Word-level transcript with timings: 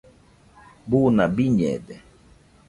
buna 0.89 1.25
biñede 1.35 1.95